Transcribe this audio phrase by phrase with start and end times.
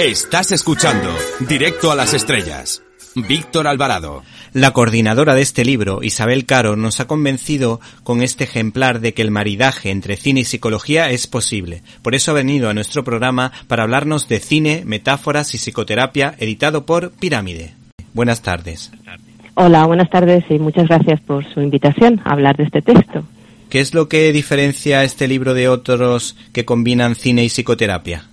[0.00, 1.08] Estás escuchando
[1.48, 2.84] Directo a las Estrellas.
[3.16, 4.22] Víctor Alvarado.
[4.52, 9.22] La coordinadora de este libro, Isabel Caro, nos ha convencido con este ejemplar de que
[9.22, 11.82] el maridaje entre cine y psicología es posible.
[12.00, 16.86] Por eso ha venido a nuestro programa para hablarnos de cine, metáforas y psicoterapia, editado
[16.86, 17.74] por Pirámide.
[18.14, 18.92] Buenas tardes.
[19.54, 23.24] Hola, buenas tardes y muchas gracias por su invitación a hablar de este texto.
[23.68, 28.28] ¿Qué es lo que diferencia este libro de otros que combinan cine y psicoterapia?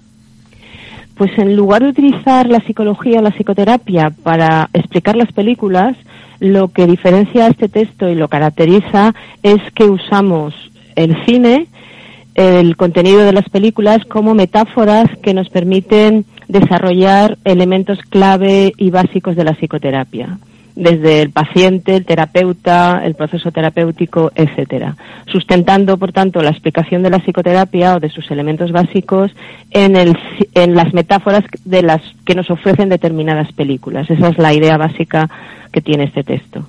[1.16, 5.96] Pues en lugar de utilizar la psicología o la psicoterapia para explicar las películas,
[6.40, 10.54] lo que diferencia este texto y lo caracteriza es que usamos
[10.96, 11.68] el cine,
[12.36, 19.38] el contenido de las películas como metáforas que nos permiten desarrollar elementos clave y básicos
[19.38, 20.38] de la psicoterapia
[20.76, 24.96] desde el paciente, el terapeuta, el proceso terapéutico, etcétera,
[25.32, 29.32] sustentando, por tanto, la explicación de la psicoterapia o de sus elementos básicos
[29.72, 30.18] en, el,
[30.54, 34.10] en las metáforas de las que nos ofrecen determinadas películas.
[34.10, 35.30] Esa es la idea básica
[35.72, 36.66] que tiene este texto.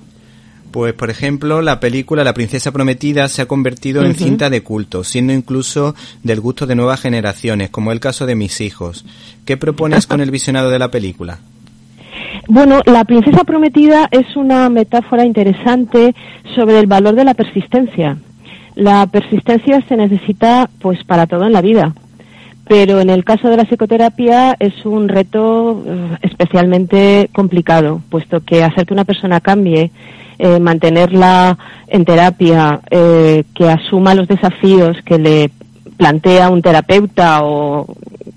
[0.71, 5.03] Pues, por ejemplo, la película La Princesa Prometida se ha convertido en cinta de culto,
[5.03, 9.05] siendo incluso del gusto de nuevas generaciones, como el caso de mis hijos.
[9.45, 11.39] ¿Qué propones con el visionado de la película?
[12.49, 16.15] Bueno, la princesa prometida es una metáfora interesante
[16.55, 18.17] sobre el valor de la persistencia.
[18.75, 21.93] La persistencia se necesita pues para todo en la vida,
[22.65, 28.63] pero en el caso de la psicoterapia es un reto eh, especialmente complicado, puesto que
[28.63, 29.91] hacer que una persona cambie,
[30.39, 35.51] eh, mantenerla en terapia, eh, que asuma los desafíos que le
[35.97, 37.87] plantea un terapeuta o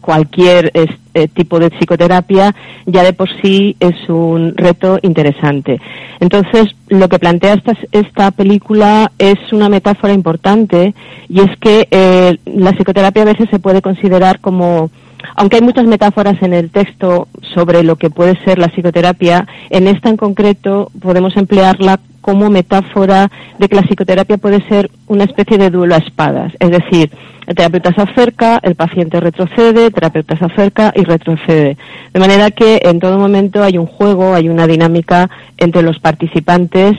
[0.00, 0.72] cualquier
[1.14, 2.55] este tipo de psicoterapia
[2.86, 5.80] ya de por sí es un reto interesante.
[6.20, 10.95] Entonces, lo que plantea esta, esta película es una metáfora importante
[11.29, 14.90] y es que eh, la psicoterapia a veces se puede considerar como
[15.36, 19.86] aunque hay muchas metáforas en el texto sobre lo que puede ser la psicoterapia, en
[19.86, 25.58] esta en concreto podemos emplearla como metáfora de que la psicoterapia puede ser una especie
[25.58, 26.53] de duelo a espadas.
[26.58, 27.11] Es decir,
[27.47, 31.77] el terapeuta se acerca, el paciente retrocede, el terapeuta se acerca y retrocede.
[32.13, 36.97] De manera que en todo momento hay un juego, hay una dinámica entre los participantes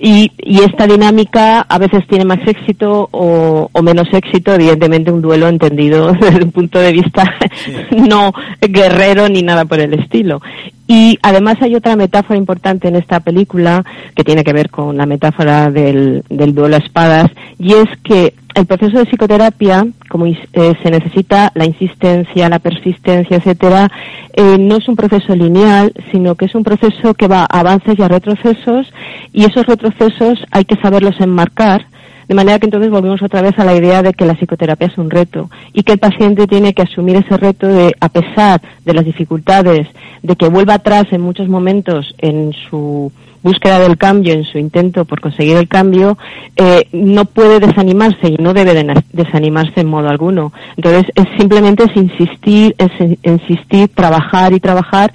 [0.00, 0.30] y,
[0.62, 6.44] esta dinámica a veces tiene más éxito o, menos éxito, evidentemente un duelo entendido desde
[6.44, 7.34] un punto de vista
[7.96, 10.40] no guerrero ni nada por el estilo.
[10.86, 15.04] Y además hay otra metáfora importante en esta película que tiene que ver con la
[15.04, 20.90] metáfora del, duelo a espadas y es que el proceso de psicoterapia, como eh, se
[20.90, 23.90] necesita la insistencia, la persistencia, etcétera,
[24.32, 27.98] eh, no es un proceso lineal, sino que es un proceso que va a avances
[27.98, 28.92] y a retrocesos
[29.32, 31.86] y esos retrocesos hay que saberlos enmarcar
[32.28, 34.98] de manera que entonces volvemos otra vez a la idea de que la psicoterapia es
[34.98, 38.92] un reto y que el paciente tiene que asumir ese reto de, a pesar de
[38.92, 39.88] las dificultades,
[40.22, 43.10] de que vuelva atrás en muchos momentos en su
[43.48, 46.18] búsqueda del cambio, en su intento por conseguir el cambio,
[46.56, 48.74] eh, no puede desanimarse y no debe
[49.12, 50.52] desanimarse en modo alguno.
[50.76, 52.76] Entonces, es simplemente es insistir,
[53.22, 55.12] insistir, trabajar y trabajar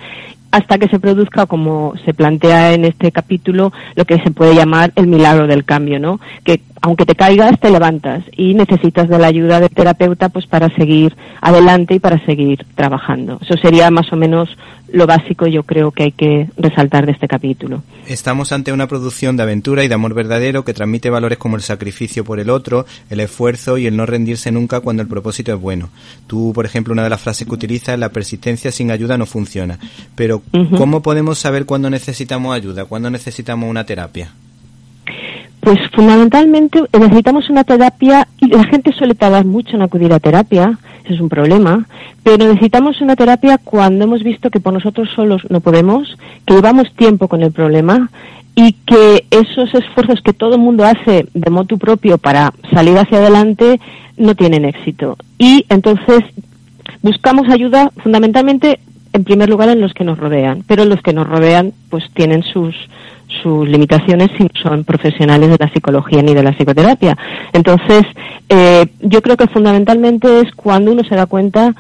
[0.52, 4.92] hasta que se produzca, como se plantea en este capítulo, lo que se puede llamar
[4.96, 6.20] el milagro del cambio, ¿no?
[6.44, 10.70] Que aunque te caigas, te levantas y necesitas de la ayuda del terapeuta pues para
[10.76, 13.40] seguir adelante y para seguir trabajando.
[13.42, 14.50] Eso sería más o menos
[14.92, 17.84] lo básico yo creo que hay que resaltar de este capítulo.
[18.06, 21.62] Estamos ante una producción de aventura y de amor verdadero que transmite valores como el
[21.62, 25.62] sacrificio por el otro, el esfuerzo y el no rendirse nunca cuando el propósito es
[25.62, 25.90] bueno.
[26.28, 29.26] Tú, por ejemplo, una de las frases que utilizas es la persistencia sin ayuda no
[29.26, 29.80] funciona.
[30.16, 30.42] Pero,
[30.78, 34.34] ¿cómo podemos saber cuándo necesitamos ayuda, cuándo necesitamos una terapia?
[35.64, 40.78] Pues fundamentalmente necesitamos una terapia y la gente suele tardar mucho en acudir a terapia,
[41.06, 41.88] eso es un problema,
[42.22, 46.94] pero necesitamos una terapia cuando hemos visto que por nosotros solos no podemos, que llevamos
[46.96, 48.10] tiempo con el problema
[48.56, 53.20] y que esos esfuerzos que todo el mundo hace de motu propio para salir hacia
[53.20, 53.80] adelante
[54.18, 55.16] no tienen éxito.
[55.38, 56.24] Y entonces
[57.02, 58.82] buscamos ayuda fundamentalmente
[59.14, 62.44] en primer lugar en los que nos rodean, pero los que nos rodean pues tienen
[62.44, 62.76] sus
[63.42, 67.18] sus limitaciones si no son profesionales de la psicología ni de la psicoterapia.
[67.52, 68.04] Entonces,
[68.50, 71.74] eh, yo creo que fundamentalmente es cuando uno se da cuenta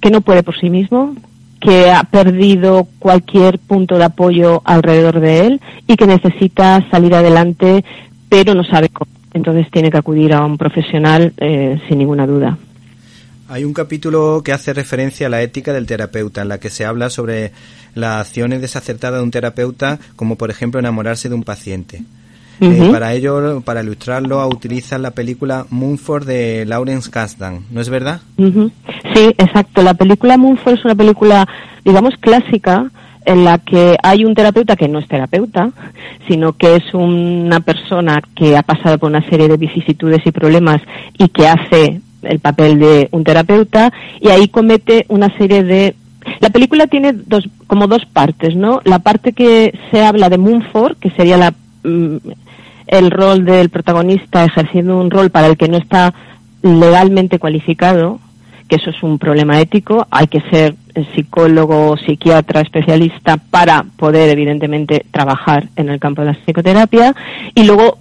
[0.00, 1.14] que no puede por sí mismo,
[1.60, 7.84] que ha perdido cualquier punto de apoyo alrededor de él y que necesita salir adelante,
[8.28, 9.10] pero no sabe cómo.
[9.32, 12.58] Entonces tiene que acudir a un profesional eh, sin ninguna duda.
[13.50, 16.84] Hay un capítulo que hace referencia a la ética del terapeuta, en la que se
[16.84, 17.50] habla sobre
[17.96, 22.04] las acciones desacertadas de un terapeuta, como por ejemplo enamorarse de un paciente.
[22.60, 28.20] Eh, para ello, para ilustrarlo, utilizan la película Moonford de Lawrence Kasdan, ¿no es verdad?
[28.36, 29.82] Sí, exacto.
[29.82, 31.48] La película Moonford es una película,
[31.84, 32.88] digamos, clásica
[33.24, 35.72] en la que hay un terapeuta que no es terapeuta,
[36.28, 40.80] sino que es una persona que ha pasado por una serie de vicisitudes y problemas
[41.18, 45.94] y que hace el papel de un terapeuta y ahí comete una serie de
[46.40, 48.80] la película tiene dos como dos partes, ¿no?
[48.84, 52.16] La parte que se habla de Moonford, que sería la mm,
[52.86, 56.12] el rol del protagonista ejerciendo un rol para el que no está
[56.62, 58.18] legalmente cualificado,
[58.68, 60.74] que eso es un problema ético, hay que ser
[61.14, 67.14] psicólogo, psiquiatra, especialista para poder evidentemente trabajar en el campo de la psicoterapia
[67.54, 67.98] y luego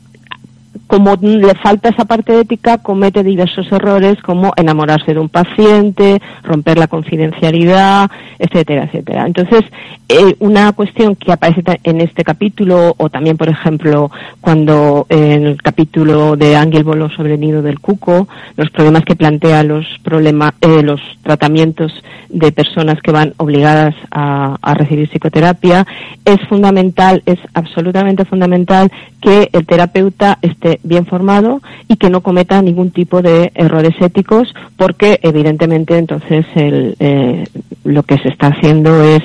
[0.89, 6.79] como le falta esa parte ética, comete diversos errores como enamorarse de un paciente, romper
[6.79, 8.09] la confidencialidad,
[8.39, 9.27] etcétera, etcétera.
[9.27, 9.61] Entonces,
[10.07, 14.09] eh, una cuestión que aparece en este capítulo, o también, por ejemplo,
[14.41, 18.27] cuando en el capítulo de Ángel Bolo sobre el nido del cuco,
[18.57, 21.93] los problemas que plantea los problemas, eh, los tratamientos
[22.29, 25.85] de personas que van obligadas a recibir psicoterapia,
[26.25, 28.91] es fundamental, es absolutamente fundamental
[29.21, 34.53] que el terapeuta esté bien formado y que no cometa ningún tipo de errores éticos
[34.77, 37.45] porque evidentemente entonces el, eh,
[37.83, 39.21] lo que se está haciendo es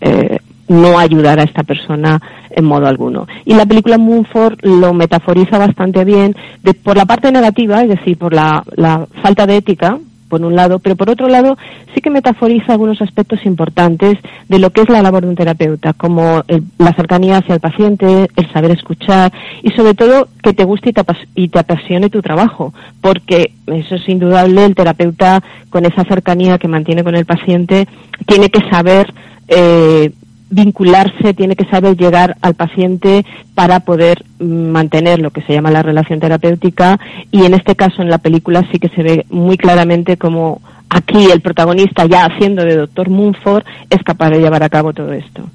[0.00, 0.38] eh,
[0.68, 2.20] no ayudar a esta persona
[2.50, 3.26] en modo alguno.
[3.44, 8.18] Y la película Moonford lo metaforiza bastante bien de, por la parte negativa, es decir,
[8.18, 11.56] por la, la falta de ética, por un lado, pero por otro lado
[11.94, 15.92] sí que metaforiza algunos aspectos importantes de lo que es la labor de un terapeuta,
[15.92, 16.42] como
[16.78, 19.32] la cercanía hacia el paciente, el saber escuchar
[19.62, 20.90] y sobre todo que te guste
[21.34, 26.68] y te, apasione tu trabajo, porque eso es indudable, el terapeuta con esa cercanía que
[26.68, 27.86] mantiene con el paciente
[28.26, 29.12] tiene que saber
[29.48, 30.12] eh,
[30.50, 33.24] vincularse, tiene que saber llegar al paciente
[33.54, 36.98] para poder mantener lo que se llama la relación terapéutica
[37.30, 41.30] y en este caso en la película sí que se ve muy claramente como aquí
[41.30, 45.48] el protagonista ya haciendo de doctor Moonford es capaz de llevar a cabo todo esto.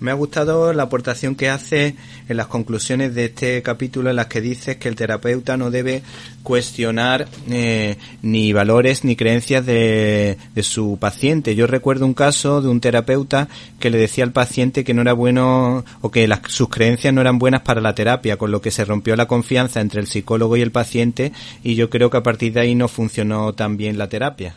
[0.00, 1.94] Me ha gustado la aportación que hace
[2.28, 6.02] en las conclusiones de este capítulo en las que dices que el terapeuta no debe
[6.42, 11.54] cuestionar eh, ni valores ni creencias de, su paciente.
[11.54, 13.48] Yo recuerdo un caso de un terapeuta
[13.78, 17.20] que le decía al paciente que no era bueno o que las, sus creencias no
[17.20, 20.56] eran buenas para la terapia, con lo que se rompió la confianza entre el psicólogo
[20.56, 21.32] y el paciente
[21.62, 24.56] y yo creo que a partir de ahí no funcionó tan bien la terapia.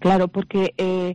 [0.00, 1.14] Claro, porque eh,